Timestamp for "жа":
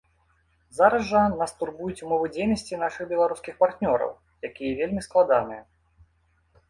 1.09-1.19